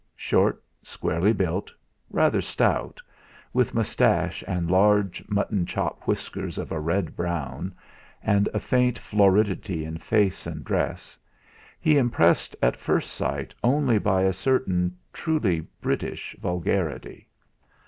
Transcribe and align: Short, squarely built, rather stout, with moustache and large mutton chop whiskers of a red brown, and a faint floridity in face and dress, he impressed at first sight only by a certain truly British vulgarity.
Short, 0.17 0.63
squarely 0.81 1.31
built, 1.31 1.71
rather 2.09 2.41
stout, 2.41 2.99
with 3.53 3.75
moustache 3.75 4.43
and 4.47 4.67
large 4.71 5.23
mutton 5.29 5.63
chop 5.67 6.07
whiskers 6.07 6.57
of 6.57 6.71
a 6.71 6.79
red 6.79 7.15
brown, 7.15 7.75
and 8.23 8.49
a 8.51 8.59
faint 8.59 8.97
floridity 8.97 9.85
in 9.85 9.99
face 9.99 10.47
and 10.47 10.63
dress, 10.65 11.19
he 11.79 11.99
impressed 11.99 12.55
at 12.63 12.75
first 12.75 13.11
sight 13.11 13.53
only 13.63 13.99
by 13.99 14.23
a 14.23 14.33
certain 14.33 14.97
truly 15.13 15.67
British 15.81 16.35
vulgarity. 16.39 17.27